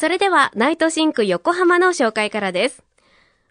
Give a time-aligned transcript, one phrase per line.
[0.00, 2.82] それでは、ナイトシンク横浜の紹介からです。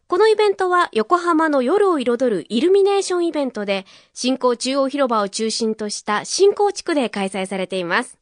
[0.08, 3.86] このイベントは横浜の夜を彩るイルミネーションイベントで、
[4.16, 8.18] 新興中央広場を中心とした新興地区で開催されています。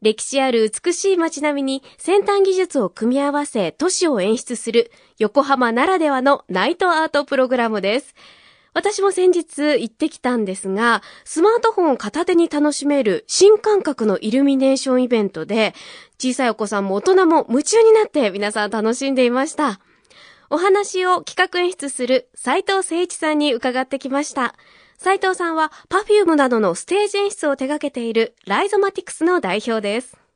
[0.00, 8.14] 歴史ある美しい街並みに先端技術を組み合わせ都市を演出する横浜ならではのナイトアートプログラムです。
[8.74, 15.74] 私も先日行ってきたんですが、スマートフォンを片手に楽しめる新感覚のイルミネーションイベントで、
[16.18, 19.80] 小さいお子さんも大人も夢中になって皆さん楽しんでいました。
[20.50, 24.54] お話を企画演出する斉藤誠一さんに伺ってきました。
[24.96, 30.27] 斉藤さんは Perfume などのステージ演出を手掛けているライゾマティクスの代表です。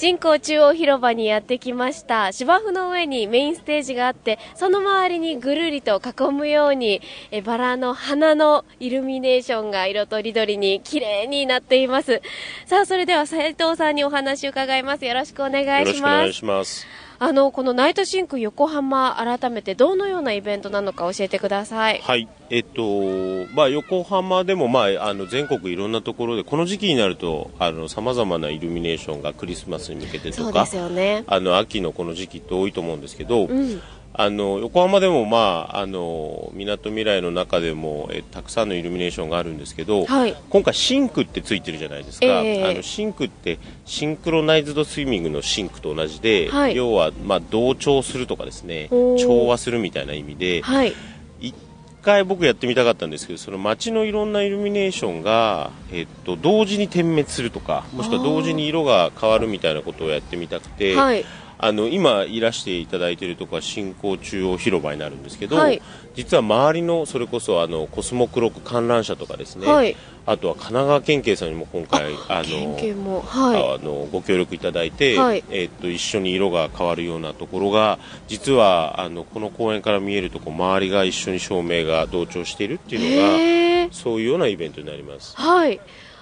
[0.00, 2.32] 新港中央広場にやってきました。
[2.32, 12.22] 芝生の上にメインステージがあって、その周りにぐるりと囲むように、えバラの花のイルミネーションが色とりどりに綺麗になっています。
[12.64, 15.04] さあ、それでは斉藤さんにお話を伺います。
[15.04, 16.86] よろしくお願いします
[17.22, 22.00] あの、この Night Sync Yokohama、改めてどのようなイベントなのか教えてください。
[22.02, 22.26] はい。
[22.48, 31.24] えっと、まあ、横浜でも、まあ、あの、全国いろんなところで、この時期になると、あの、様々なイルミネーションがクリスマスに向けてとかそうです、よね。
[31.26, 33.82] あの、秋のこの時期って多いと思うんですけど、うん。
[34.12, 40.36] あの、横浜でも、まあ、あの、みなとみらいの中でも、え、たくさんのイルミネーションがあるんですけど、はい。
[40.50, 48.88] 今回 sync ってついてるじゃないですか、ええあの sync ってシンクロナイズドスイミングのシンクと同じで、はい要は、まあ、同調するとかですね
[49.18, 50.92] 調和するみたいな意味ではい。
[51.40, 51.54] 一
[52.02, 61.24] 回僕やってみたかったんですけどその街のいろんなイルミネーションが、えっと、同時に点滅するとかもしくは同時に色が変わるみたいなことをやってみたくて、はい。
[61.62, 65.80] あの今いらしていただいているところは新興中央広場になるんですけど、はい
[66.12, 73.20] 実は周りのそれこそあのコスモクロック観覧車とかですね、はいあとは神奈川県警さんにも今回あ県の。
[73.20, 77.98] はあのご協力いただいて、はいえっと一緒に色が変わるようなところが
[78.28, 82.98] 実はあのこの公園から見えるとこ周りが一緒に照明が同調しているってい。
[83.00, 83.94] いうのが。
[83.94, 85.36] そういうようなイベントになります。
[85.36, 85.80] はい。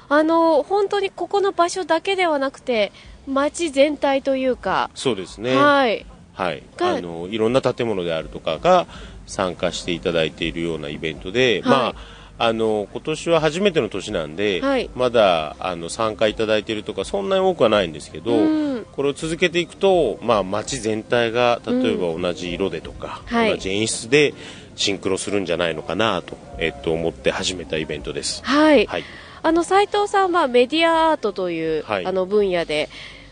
[0.08, 2.92] あの、本当にここの場所だけではなくて、
[3.28, 5.54] 街全体というか、そうですね。
[5.54, 6.06] はい。
[6.32, 8.86] はい、があのいろんな建物であるとかが
[9.26, 11.70] 参加していただいているようなイベントで、はい。
[11.70, 11.94] まあ
[12.40, 14.88] あの今年は初めての年なんで、はい。
[14.94, 18.86] まだあの参加いただいているとかそんなに多くはないんですけど、うん。
[18.92, 23.50] これを続けていくと、まあ、街全体が例えば同じ色でとか、はい。
[23.50, 24.34] 同じ演出で
[24.76, 28.40] シンクロするんじゃないのかなと、えっと、思って始めたイベントです。
[28.44, 28.86] はい。
[28.86, 29.04] はい。
[29.42, 32.06] あの、斉藤さんはメディアアートという、はい。
[32.06, 32.88] あの分野で、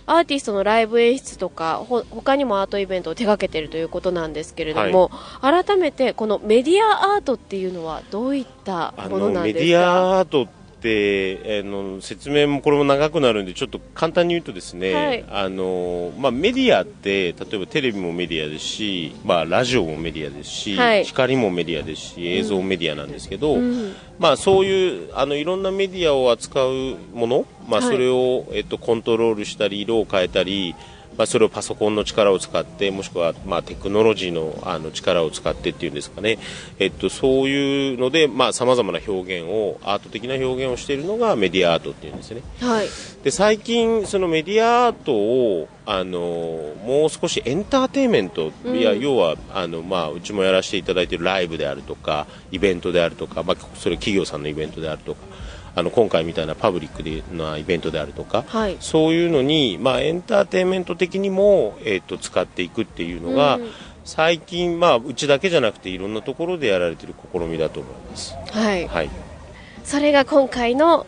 [0.08, 9.64] アーティストのライブ演出とか、ほ他にもアートイベントを手掛けているということなんですけれども、改めてこのメディアアートっていうのはどういったあものなんですか？
[9.64, 10.48] ィアアート
[10.78, 10.88] あ
[11.64, 15.24] の説明もこれも長くなるんでちょっと簡単に言うとですね、はい。
[15.28, 21.04] あのまあ、メディアって例えばテレビもメディアですし、まあ、ラジオもメディアですし、はい。
[21.04, 23.94] 光もメディアですし映像もメディアなんですけど、うん。
[24.18, 27.92] まあ、そういうあのいろんなメディアを扱うもの、まあ、はい。
[27.92, 30.74] それを、えっと、コントロールしたり色を変えたり、
[31.16, 36.38] まあ、それをパソコンの力を使ってもしくは、まあ、テクノロジーのあの力を使ってっていうんですかね、
[36.78, 42.88] えっと、そういうのでさまざ、まな表現をアート的な表現をしているのがメディアアートっていうんですねはい。
[43.22, 46.18] で最近そのメディアアートをあの
[46.84, 55.20] もう少しエンターテインメント、いや要はあの、まあ、うちもやらせていただいているライブであるとかイベントであるとか、まあ、それ企業さんのイベントであるとか
[55.76, 63.70] あの今回みたいなパブリックでなイベントであるとか、はいそういうのに、まあ、エンターテインメント的にも、えー、と使っていくっていうのが、うん
[64.06, 68.36] 最近、まあ、うちだけじゃなくていろんなところでやられている試みだと思います。
[68.52, 68.86] はい。
[68.86, 69.10] はい
[69.86, 71.06] それが今回の、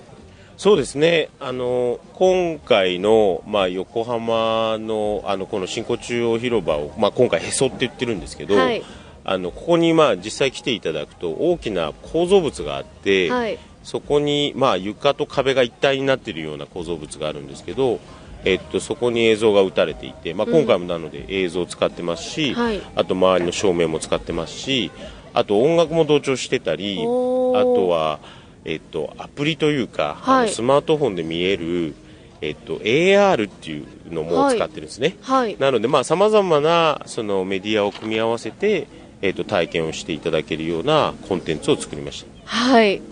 [0.59, 8.83] そうですね、あの今回の、まあ、横浜のあのこの新興中央広場を、まあ、今回、へそって言ってるんですけど、はい。
[9.23, 13.57] あのここに、まあ、実際来ていただくと大きな構造物があって、はい。
[13.85, 18.01] そこに、まあ、床と壁が一体になっているような構造物があるんですけど、
[18.45, 22.83] えっと、そこに映像が打たれていて、まあ、今回もなので映像を使ってますし、はい。
[22.97, 24.91] あと周りの照明も使ってますし
[25.35, 28.19] あと音楽も同調してたりあとは、
[28.65, 31.95] えっと、アプリというか、はいスマートフォンで見える、
[32.41, 35.57] えっと、AR っていうのも使ってるんですね、はい。
[35.59, 38.87] なのでさまざ、まなそのメディアを組み合わせて、
[39.23, 43.03] えっと、体験をしていただけるようなコンテンツを作りましたはい。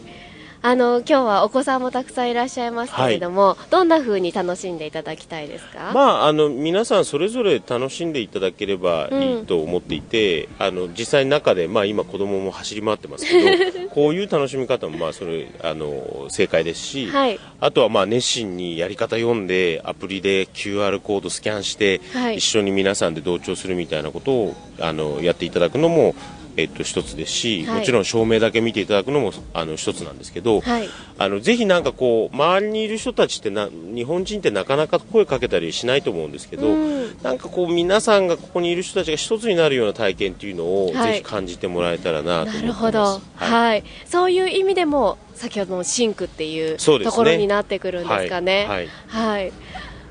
[0.67, 17.39] あの今日はお子さんもたくさんいらっしゃいますけれども、どんな風に楽しんでいただきたいですか、まあ、あの皆さんそれぞれ楽しんでいただければいいと思っていて、あの実際中で、まあ、今子供も走り回ってますけど こういう楽しみ方もまあそれあの正解ですし、はい。
[17.61, 22.39] あとはまあ熱心にやり方読んでアプリで QR コードスキャンして、はい。
[22.39, 26.17] 一緒に皆さんで同調するみたいなことをあのやっていただくのも、
[26.57, 27.79] えっと、一つですし、はい。
[27.81, 30.89] もちろん照明だけ見ていただくのもあの一つなんですけど、はい。
[31.19, 37.17] あのぜひなんかこう周りにいる人たちってな日本人ってなかなか声かけたりしないと思うんですけど、うん。
[37.23, 41.13] なんかこう皆さんがここにいる人たちが一つになるような体験っていうのを、はい。
[41.13, 42.61] ぜひ感じてもらえたらなと思。
[42.61, 43.51] なるほど、はい。
[43.51, 43.85] はい。
[44.07, 48.67] そういう意味でも先ほどのシンクっていうところになってくるんですかね。
[48.67, 48.89] はい。
[49.09, 49.53] はい。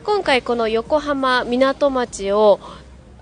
[0.04, 2.60] 今回この横浜港町を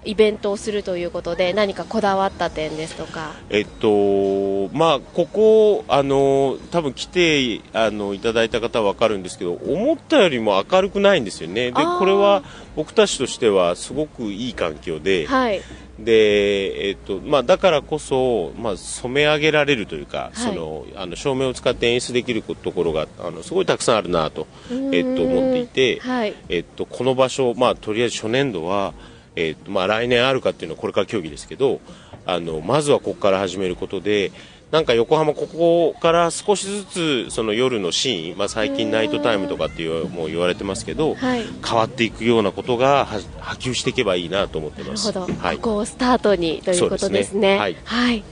[0.06, 3.32] イベントをするということで何かこだわった点ですとか。
[3.50, 11.72] えっとまあ、ここあの多分来てあのいただいた方は分かるんですけど思ったよりも明るくないんですよね。
[11.72, 12.44] でこれは
[12.76, 15.62] 僕たちとしてはすごくいい環境で、はい。
[16.00, 20.38] で、えっとまあ、だからこそ、まあ、染め上げられるというか、い。
[20.38, 24.48] そのあの照明を使って演出できるところがあのすごいたくさんあるなと、
[24.92, 26.34] えっと、思っていて、はい。
[26.50, 28.94] えっと、この場所、まあ、とりあえず初年度は、
[29.35, 31.81] えっとまあ、来年あるかっていうのはこれから協議ですけど
[32.25, 34.31] あのまずはここから始めることで
[34.74, 41.44] なんか横浜ここから少しずつその夜のシーン、まあ、最近ナイトタイムとかっていうもう言われてますけど、はい。
[41.63, 45.06] 変わっていくようなことがは波及していけばいいなと思ってます。
[45.06, 45.57] なるほど、はい。
[45.57, 47.33] ここをスタートにということですね。
[47.33, 47.57] すね。
[47.59, 47.77] はい。
[47.83, 48.24] はい。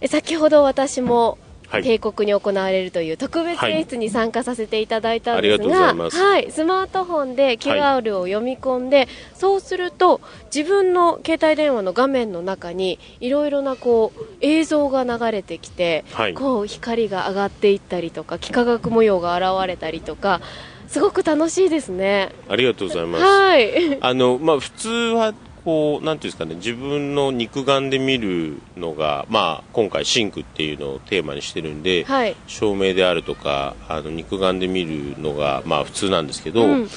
[0.00, 1.41] え先ほど私もはい
[1.80, 10.20] 帝国に行われるという特別演出に参加させていただいたんですが、はい、スマートフォンで QR を読み込んで、そうすると
[10.54, 20.40] 自分の携帯電話の画面の中にいろいろなこう映像が流れてきて、はいこう光が上がっていったりとか幾何学模様が現れたりとか
[20.88, 22.32] すごく楽しいですね。
[22.48, 23.24] ありがとうございます。
[23.24, 23.98] はい。
[24.02, 25.34] あのまあ、普通は
[25.64, 32.36] こうなんていうんですかね自分の肉眼で見るのが、まあ、今回シンクっていうのをテーマにしてるんで、はい。
[32.46, 36.88] 照明であるとかあの肉眼で見るのが、まあ、普通なんですけど、うん。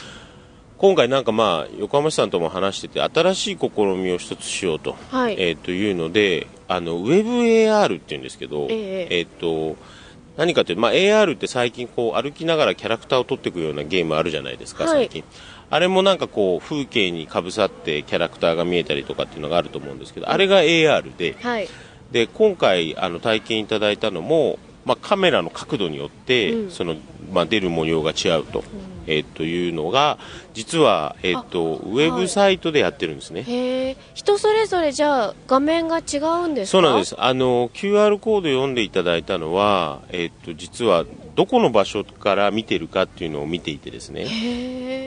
[0.78, 5.36] 今回なんかまあ横浜市さんとも話してて新しい試みを一つしようと,、はい。
[5.38, 9.22] えーというのであのウェブ AR っていうんですけど、ええ。
[9.22, 9.78] ーと
[10.38, 14.94] 何かというと、まあ、AR って最近こう歩きながらキャラクターを撮っていくようなゲームあるじゃないですか、はい。
[14.94, 15.24] 最近
[15.70, 21.68] あれもなんかこう風景にかぶさってキャラクターが見えたりとかっていうのがあると思うんですけど、あれが AR ではい。
[22.12, 26.72] で今回あの体験いただいたのも、まあ、カメラの角度によって、うん。
[26.72, 26.96] その
[27.32, 28.64] まあ、出る模様が違うと,、
[29.08, 30.18] えーというのが
[30.54, 33.44] 実は、えーとウェブサイトでやってるんですね。
[33.44, 33.98] へえ。
[34.14, 36.72] 人それぞれじゃあ画面が違うんですか？
[36.72, 37.06] そうなんで。
[37.06, 41.06] すあの QR コード読んでいただいたのは、えー、と実は
[41.36, 44.26] どこの場所から見てるかっていうのを見ていてですね。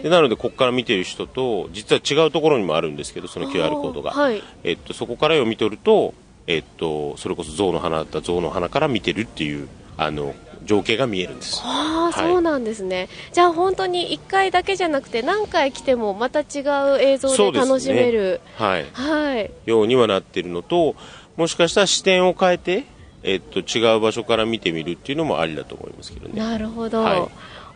[0.02, 4.42] でなのでここから見てる人と実は違うところにもあるんですけどその QR コードが、はい。
[4.64, 6.14] えっと、そこから読み取ると、
[6.46, 10.34] えっと、それこそ象の花だったら象の花から見てるっていうあの
[10.68, 13.08] 情景が見えるんですああ、はいそうなんですね。
[13.32, 16.60] じゃあ本当に1回だけじゃなくて何回来てもまた違
[16.94, 18.40] う映像で楽しめる。
[18.56, 19.50] はいはい。
[19.64, 20.94] ようにはなってるのと
[21.36, 22.84] もしかしたら視点を変えて、
[23.22, 26.40] えっと、違う場所から見てみるっていうのもありだと思いますけどね。
[26.40, 27.02] なるほど。
[27.02, 27.28] はい。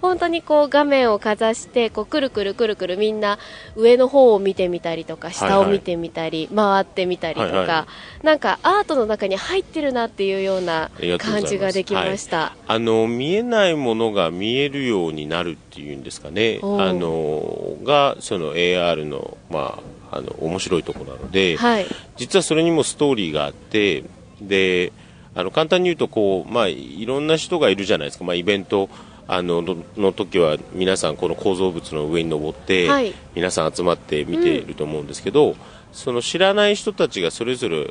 [0.02, 3.38] 本当にこう画面をかざしてこうくるくるくるくるみんな
[3.76, 7.86] 上の方を見てみたりとか下を見てみたり、回ってみたりとか、はいは
[8.24, 12.56] なんかアートの中に入ってるなっていうような感じができました。
[12.66, 16.58] あの見えないものが見えるようになるっていうんですかね。
[16.62, 19.78] あのがその AR の,、ま
[20.10, 21.86] あ、あの面白いところなので、はい。
[22.16, 24.02] 実はそれにもストーリーがあって
[24.40, 24.92] で
[25.34, 28.90] あの簡単に言うとこう、まあ、いろんな人がいるじゃないですか、まあ、イベント
[29.26, 33.14] あののの時は皆さんこの構造物の上に登って、はい。
[33.34, 35.54] 皆さん集まって見ていると思うんですけど、
[35.92, 37.88] その知らない人たちがそれぞれ違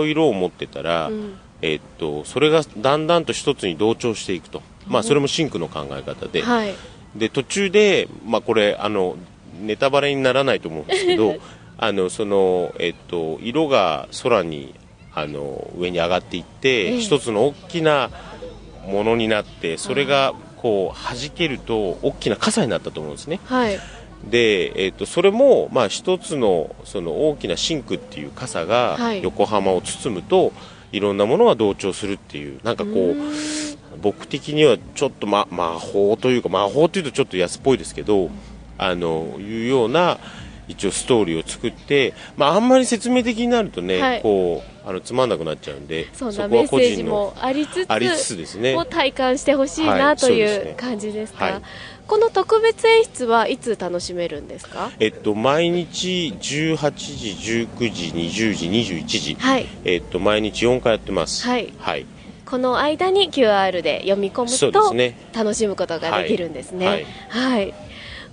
[0.00, 1.38] う色を持ってたら、うん。
[1.62, 6.74] えっと、それがだんだんと一つに同調していくと、まあ、それもシンクの考え方で,、はい。
[7.14, 9.16] で途中で、まあ、これあの
[9.60, 11.36] ネタバレにならないと思うんですけど
[11.76, 14.74] あのその、えっと、色が空に
[15.14, 17.00] あの上に上がっていって、ええ。
[17.00, 18.10] 一つの大きな
[18.86, 23.40] ものになってそれがこう弾けると大きな傘になったと思うんですね。
[23.44, 23.78] はい。
[24.24, 29.22] で、えっとそれも、まあ、一つのその大きなシンクっていう傘がはい。
[29.22, 30.52] 横浜を包むと、
[30.92, 38.30] い、ろんなものが同調するっていうなんかこう僕的にはちょっと、ま、魔法というか魔法というとちょっと安っぽいですけど
[38.78, 40.18] あのいうような
[40.68, 44.22] 一応ストーリーを作って、まあ、あんまり説明的になるとね、はい。
[44.22, 48.74] こうあのつまんなくなっちゃうんでそんなメッセージもありつつありつつですね。
[48.74, 51.62] を体感してほしいな、はいという感じですか、はい。
[52.08, 54.90] この特別演出はいつ楽しめるんですか？
[54.98, 59.66] えっと、毎日18時、19時、20時、21時、はい。
[59.84, 61.46] えっと、毎日4回やってます。
[61.46, 61.72] はい。
[61.78, 62.04] はい。
[62.44, 65.14] この間に QR で読み込むとね。
[65.32, 66.86] 楽しむことができるんですね。
[66.86, 67.06] はい。
[67.28, 67.74] はい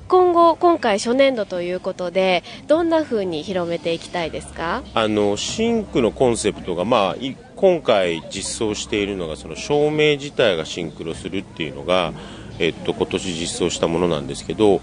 [0.07, 4.83] 今後、今回初年度ということでどんな風に広めていきたいですか？
[4.93, 12.13] あの、シンクのコンセプトが、まあ、い今回実装しているのが、その照明自体がシンクロするっていうのが、
[12.59, 14.79] えっと、今年実装したものなんですけど、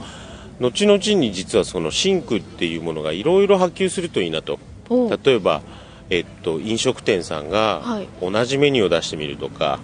[0.60, 4.58] 後々に実はその sync っていうものがいろいろ波及するといいなと。
[4.90, 5.62] お例えば、
[6.10, 8.08] えっと、飲食店さんがはい。
[8.20, 9.80] 同じメニューを出してみるとか、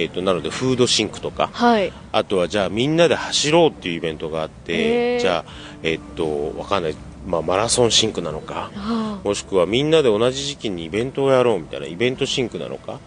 [0.00, 1.92] えっと、なので food sync とか、はい。
[2.12, 5.52] あとはじゃあみんなで走ろうっていうイベントがあって、じゃあ、
[5.82, 9.20] えっと、わかんない、まあ、マラソン sync なのか、あ。
[9.22, 12.98] もしくはみんなで同じ時期にイベントをやろうみたいなイベント sync なのか。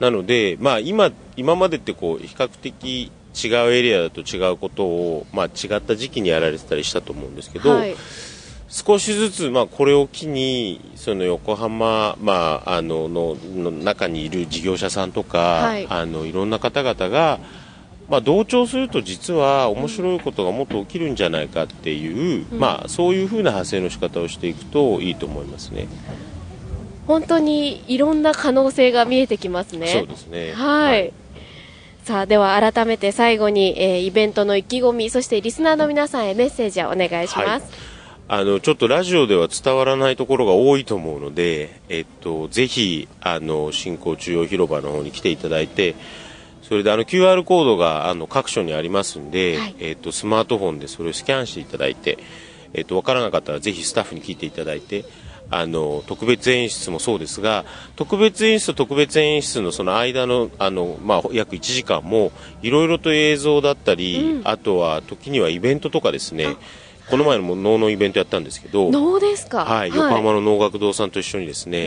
[0.00, 7.96] なので、まあ今、今までってこう、比較的違うエリアだと違うことを、まあ違った時期にやられてたりしたと思うんですけど、はい
[8.74, 17.38] 少しずつ、まあ、これを機にその横浜、まあ、あののの中にいる事業者さんとか、はいあのいろんな方々が、
[18.08, 25.86] まあ、同調すると実は面白いことがもっと起きるんじゃないかっていう、まあ、そういうふうな派生の仕方をしていくといいと思いますね。
[27.06, 29.86] 本当にいろんな可能性が見えてきますね。
[29.86, 31.12] そうですねはい。
[32.02, 37.93] さあ、では改めて最後に、えーイベントの意気込み、そしてリスナーの皆さんへメッセージをお願いします。
[38.26, 45.94] あのちょっとラジオでは伝わらないところが多いと思うので、えっと、ぜひあの新興中央広場の方に来ていただいて
[46.62, 49.76] それであの QR コードがあの各所にありますんで、はい。
[49.78, 52.18] えっと、スマートフォンでそれをスキャンしていただいて、
[52.72, 55.04] えっと、分からなかったらぜひスタッフに聞いていただいて
[55.50, 57.66] あの特別演出もそうですが
[57.96, 66.56] 特別演出と特別演出のその間のあの、まあ、約1時間もいろいろと映像だったり、あとは時にはイベントとかですね
[67.10, 69.64] この前の能のイベントやったんですけど、能ですか？
[69.64, 71.78] はい、横浜の能楽堂さんと一緒にですへね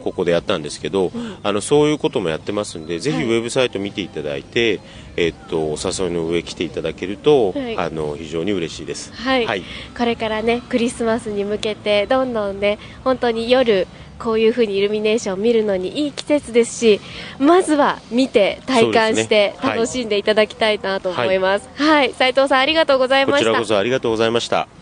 [0.00, 1.12] ー、ここでやったんですけど、
[1.42, 3.26] あのそういうこともやってますんで、ぜひはい。
[3.26, 4.80] ウェブサイト見ていただいて、
[5.16, 7.78] えっとお誘いの上来ていただけると、はい。
[7.78, 9.12] あの非常に嬉しいです。
[9.12, 9.62] はい、はい。
[9.96, 13.86] これからねクリスマスに向けてどんどんね本当に夜
[14.18, 17.00] こういう風にイルミネーションを見るのにいい季節ですし
[17.40, 21.68] まずは見て体感して楽しんでいただきたいなと思います。
[21.74, 23.50] はい、斉藤さんありがとうございました。
[23.50, 24.81] こちらこそありがとうございました。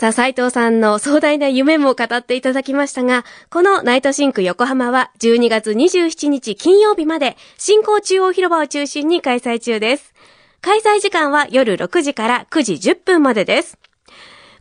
[0.00, 10.14] さあ、斉藤さんの壮大な夢も語っていただきましたが、このナイトシンク横浜は12月27日金曜日まで、新興中央広場を中心に開催中です。
[10.62, 13.76] 開催時間は夜6時から9時10分までです。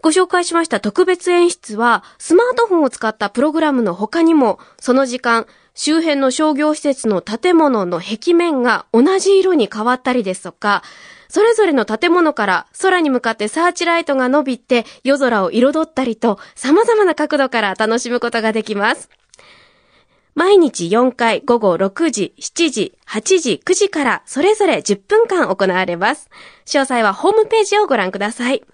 [0.02, 5.48] ご紹介しました特別演出は、スマートフォンを使ったプログラムの他にも、その時間、
[5.82, 10.84] 周辺の商業施設の建物の壁面が同じ色に変わったりですとか、
[11.30, 19.10] それぞれの建物から空に向かってサーチライトが伸びて夜空を彩ったりと様々な角度から楽しむことができます。
[20.36, 26.30] 毎日4回午後6時、7時、8時、9時からそれぞれ10分間行われます。
[26.66, 28.66] 詳細はホームページをご覧ください。